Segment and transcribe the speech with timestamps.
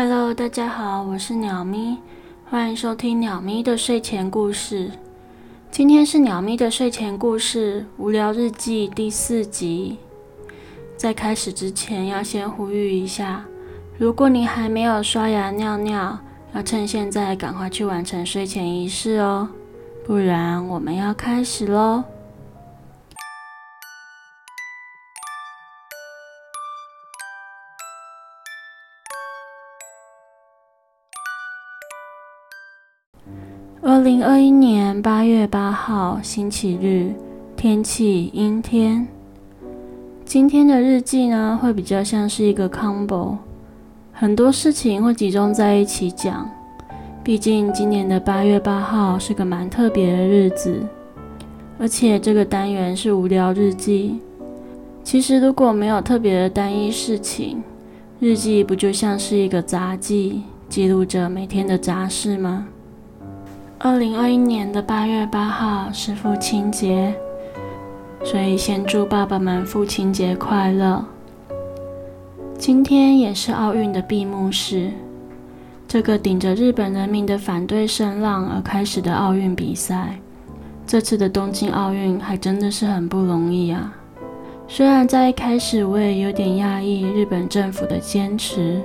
[0.00, 1.98] Hello，大家好，我是鸟咪，
[2.48, 4.92] 欢迎收听鸟咪的睡前故事。
[5.72, 9.98] 今天是鸟咪的睡前故事无聊日记第四集。
[10.96, 13.44] 在开始之前，要先呼吁一下，
[13.96, 16.16] 如果你还没有刷牙尿尿，
[16.54, 19.48] 要趁现在赶快去完成睡前仪式哦，
[20.06, 22.04] 不然我们要开始喽。
[33.80, 37.12] 二零二一年八月八号，星期日，
[37.56, 39.06] 天气阴天。
[40.24, 43.36] 今天的日记呢，会比较像是一个 combo，
[44.12, 46.50] 很多事情会集中在一起讲。
[47.24, 50.82] 毕竟今年的八月八号是个蛮特别的日子，
[51.78, 54.20] 而且这个单元是无聊日记。
[55.04, 57.62] 其实如果没有特别的单一事情，
[58.18, 62.66] 日记不就像是一个杂记，记录着每天的杂事吗？
[63.80, 67.14] 二零二一年的八月八号是父亲节，
[68.24, 71.04] 所以先祝爸爸们父亲节快乐。
[72.58, 74.90] 今天也是奥运的闭幕式，
[75.86, 80.18] 这个顶着日本人民的反对声浪而开始的奥运比赛，
[80.84, 83.94] 这次的东京奥运还真的是很不容易啊。
[84.66, 88.82] 虽然在一开始我也有点讶异日本政府的坚持，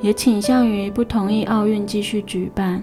[0.00, 2.82] 也倾向于不同意奥运继续举办。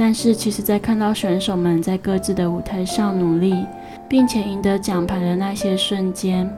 [0.00, 3.66] 但是，其实，在看到选手们在各自的舞台上努力，
[4.08, 6.48] 并且赢得奖牌的那些瞬间，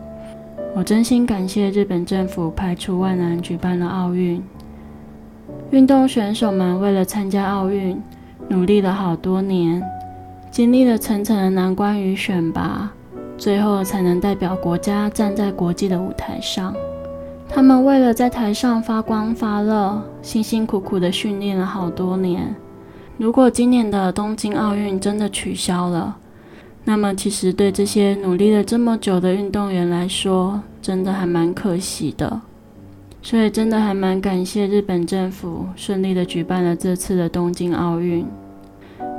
[0.76, 4.42] 我真心感谢日本政府排除万难举办了奥运。
[5.70, 7.98] 运动选手们为了参加奥运，
[8.50, 9.82] 努力了好多年，
[10.50, 12.92] 经历了层层的难关与选拔，
[13.38, 16.74] 最后才能代表国家站在国际的舞台上。
[17.48, 22.54] 他们为了在台上发光发热，辛辛苦苦地训练了好多年。
[23.20, 26.16] 如果今年的东京奥运真的取消了，
[26.84, 32.40] 那么其实对这些努力了这么久的运动员来说，真的还蛮可惜的。
[33.20, 38.24] 所以真的还蛮感谢日本政府顺利的举办了这次的东京奥运，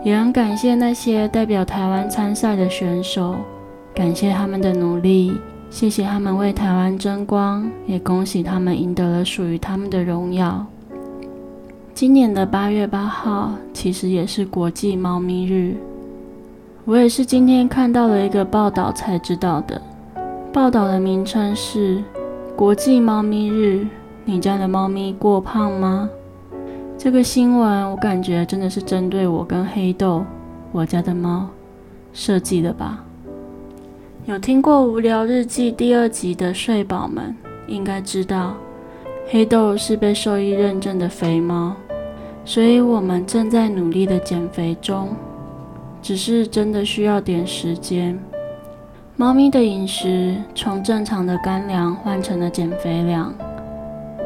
[0.03, 3.35] 也很感谢那些代表台湾参赛的选手，
[3.93, 5.33] 感谢他们的努力，
[5.69, 10.65] 谢谢他们为台湾争光，也恭喜他们赢得了属于他们的荣耀。
[11.93, 15.75] 今年的八月八号其实也是国际猫咪日，
[16.85, 19.79] 我也是今天看到了一个报道才知道的。
[20.51, 22.03] 报道的名称是
[22.55, 23.85] “国际猫咪日”，
[24.25, 26.09] 你家的猫咪过胖吗？
[26.97, 30.23] 这个新闻我感觉真的是针对我跟黑豆，
[30.71, 31.47] 我家的猫
[32.13, 33.03] 设计的吧？
[34.25, 37.35] 有听过《无聊日记》第二集的睡宝们
[37.67, 38.53] 应该知道，
[39.29, 41.75] 黑豆是被兽医认证的肥猫。
[42.43, 45.09] 所以我们正在努力的减肥中，
[46.01, 48.19] 只是真的需要点时间。
[49.15, 53.31] 猫咪的饮食从正常的干粮换成了减肥粮，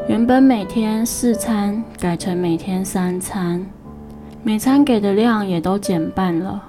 [0.08, 3.64] 原本每天四餐改成每天三餐，
[4.42, 6.62] 每餐给的量也都减半了。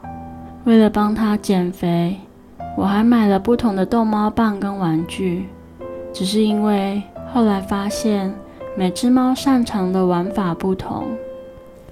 [0.66, 2.18] 为了帮它减肥，
[2.76, 5.46] 我还买了不同的逗猫棒跟玩具。
[6.12, 8.34] 只是因为后来发现，
[8.76, 11.06] 每只猫擅长的玩法不同。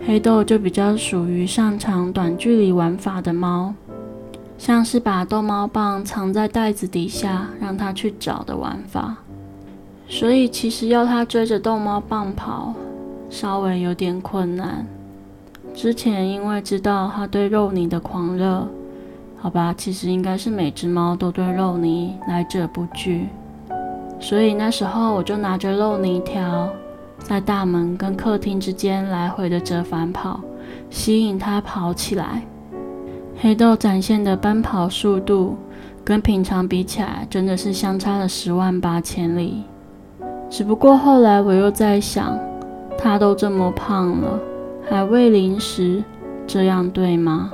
[0.07, 3.73] 黑豆就比较属于擅长短距离玩法的猫，
[4.55, 9.17] 像是把逗猫棒藏在袋子底下让它去找的玩法，
[10.07, 12.75] 所以其实要它追着逗猫棒跑，
[13.31, 14.85] 稍微有点困难。
[15.73, 18.67] 之前因为知道它对肉泥的狂热，
[19.37, 23.27] 好吧，其实应该是每只猫都对肉泥来者不拒，
[24.19, 26.69] 所以那时候我就拿着肉泥条。
[27.19, 30.39] 在大门跟客厅之间来回的折返跑，
[30.89, 32.43] 吸引它跑起来。
[33.37, 35.57] 黑豆展现的奔跑速度
[36.03, 39.63] 跟平常比起来，真的是相差了十万八千里。
[40.49, 42.39] 只不过后来我又在想，
[42.97, 44.39] 它都这么胖了，
[44.87, 46.03] 还喂零食，
[46.45, 47.51] 这样对吗？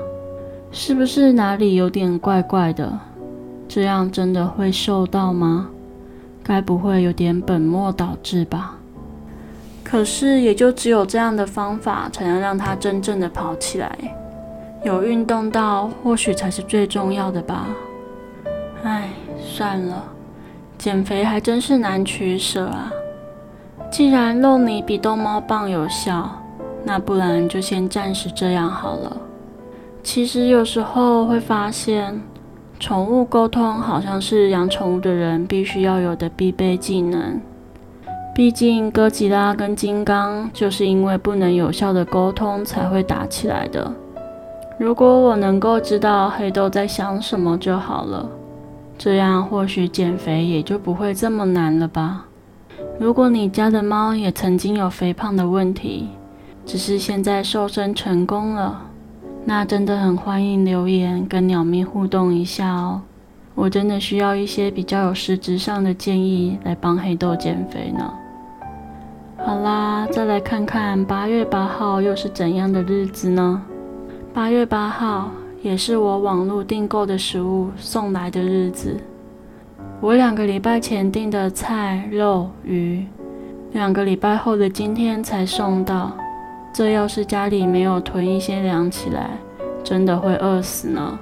[0.71, 2.99] 是不是哪里有点怪怪的？
[3.67, 5.69] 这样真的会瘦到吗？
[6.43, 8.77] 该不会有点本末倒置吧？
[9.91, 13.93] 可是，也就只有这样的方法，才能让它真正的跑起来，
[14.85, 17.67] 有运动到，或许才是最重要的吧。
[18.83, 20.01] 唉，算了，
[20.77, 22.89] 减肥还真是难取舍啊。
[23.91, 26.41] 既然肉泥比逗猫棒有效，
[26.85, 29.17] 那不然就先暂时这样好了。
[30.01, 32.21] 其实有时候会发现，
[32.79, 37.41] 宠物沟通好像是养宠物的人必须要有的必备技能。
[38.33, 43.93] 毕竟哥吉拉跟金刚就是因为不能有效的沟通才会打起来的。
[44.77, 48.29] 如果我能够知道黑豆在想什么就好了，
[48.97, 52.25] 这样或许减肥也就不会这么难了吧。
[52.97, 56.07] 如果你家的猫也曾经有肥胖的问题，
[56.65, 58.81] 只是现在瘦身成功了，
[59.43, 63.01] 那真的很欢迎留言跟鸟咪互动一下哦。
[63.53, 68.11] 我真的需要一些比较有实质上的建议来帮黑豆减肥呢。
[69.43, 73.61] 好啦，再来看看八月八号又是怎样的日子呢？
[74.33, 75.31] 八月八号
[75.63, 78.97] 也是我网络订购的食物送来的日子。
[79.99, 83.05] 我两个礼拜前订的菜、肉、鱼，
[83.71, 86.11] 两个礼拜后的今天才送到。
[86.73, 89.31] 这要是家里没有囤一些粮起来，
[89.83, 91.19] 真的会饿死呢。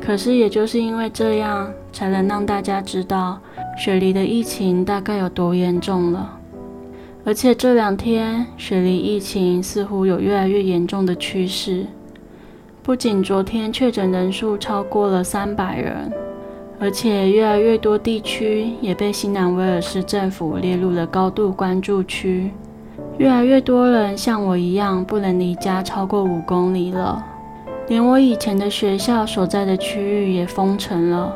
[0.00, 3.38] 可是也就是因为这样，才能让大家知道
[3.78, 6.38] 雪梨的疫情大概有多严重了。
[7.26, 11.84] 而且这两天雪梨疫情似乎有越来越严重的趋势。
[12.84, 16.12] 不仅昨天确诊人数超过了三百人，
[16.78, 22.52] 而且越来越多地区也被新南威尔士政府列入了高度关注区。
[23.18, 27.20] 越来越多人像我一样不能离家超过五公里了，
[27.88, 31.34] 连我以前的学校所在的区域也封城了。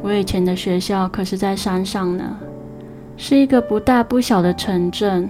[0.00, 2.34] 我以前的学校可是在山上呢，
[3.16, 5.28] 是一个不大不小的城镇，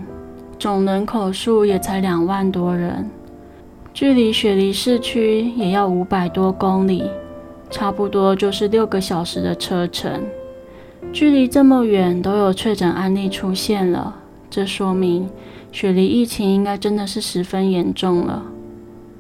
[0.59, 3.11] 总人口数也才两万多人。
[3.93, 7.05] 距离雪梨市区也要五百多公里，
[7.69, 10.23] 差不多就是六个小时的车程。
[11.13, 14.17] 距离这么远，都有确诊案例出现了，
[14.49, 15.29] 这说明
[15.71, 18.43] 雪梨疫情应该真的是十分严重了。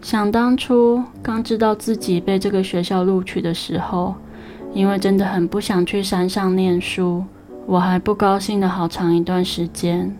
[0.00, 4.14] 想当初刚知道自己被这个学校录取的时候，
[4.72, 7.22] 因为真的很不想去山上念书，
[7.66, 10.14] 我还不高兴了好长一段时间。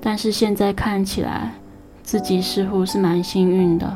[0.00, 1.54] 但是现在看起来，
[2.02, 3.90] 自己似乎是蛮幸运的，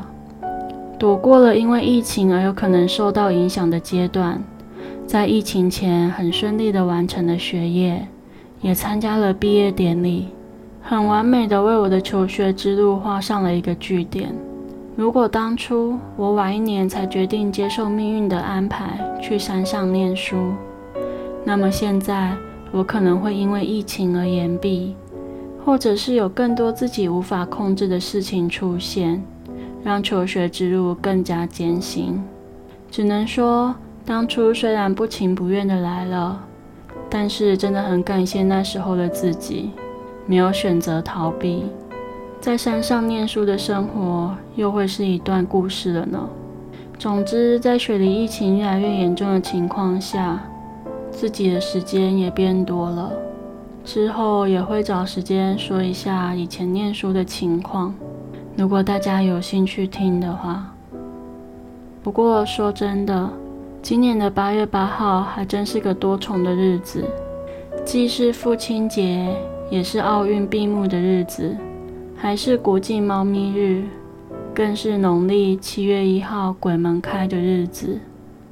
[0.97, 4.41] 躲过了因为疫情而有可能受到影响的阶段，
[5.05, 8.07] 在疫情前很顺利的完成了学业，
[8.61, 10.29] 也参加了毕业典礼，
[10.81, 14.33] 很完美的为我的求学之路画上了一个句点。
[14.95, 20.53] 如果当初我晚一年才决定接受命运的安排去山上念书，
[21.43, 22.35] 那么现在
[22.71, 24.95] 我可能会因为疫情而延毕。
[25.65, 29.21] 或者是有更多自己无法控制的事情出现，
[29.83, 32.23] 让求学之路更加艰辛。
[32.89, 36.43] 只能说，当初虽然不情不愿的来了，
[37.07, 39.69] 但是真的很感谢那时候的自己，
[40.25, 41.65] 没有选择逃避。
[42.41, 46.27] 在山上念书的生活又会是一段故事了呢。
[46.97, 50.41] 总之，在雪梨疫情越来越严重的情况下，
[51.19, 53.11] 自己的时间也变多了。
[53.83, 57.93] 之后也会找时间说一下以前念书的情况，
[58.55, 60.73] 如果大家有兴趣听的话。
[62.01, 63.29] 不过说真的，
[63.81, 67.03] 今年的八月八号还真是个多重的日子，
[67.83, 69.35] 既是父亲节，
[69.69, 71.53] 也是奥运闭幕的日子，
[72.15, 73.83] 还是国际猫咪日，
[74.55, 77.99] 更是农历七月一号鬼门开的日子。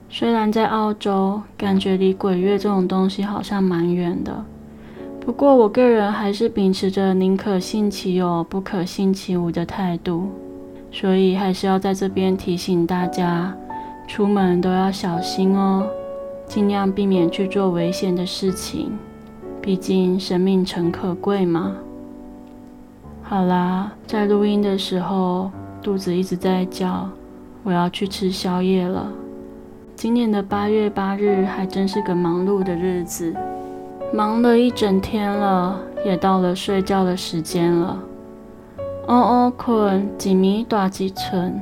[0.09, 4.45] 虽然在澳洲，感觉离鬼月这种东西好像蛮远的。
[5.19, 10.29] 不过，我个人还是秉持着宁可信其有，不可信其无的态度，
[10.91, 13.53] 所以还是要在这边提醒大家，
[14.07, 15.85] 出门都要小心哦，
[16.47, 18.97] 尽量避免去做危险的事情，
[19.61, 21.73] 毕竟生命诚可贵嘛。
[23.21, 25.51] 好啦，在录音的时候，
[25.83, 27.09] 肚子一直在叫，
[27.63, 29.11] 我要去吃宵夜了。
[29.97, 33.33] 今年的八月八日还真是个忙碌的日子。
[34.13, 35.75] 忙了一整天了，
[36.05, 37.97] 也到了睡觉的时间了。
[39.07, 41.59] 哦哦，困，几米大几寸，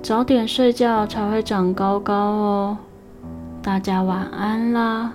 [0.00, 2.78] 早点睡觉才会长高高哦。
[3.60, 5.14] 大家晚安啦。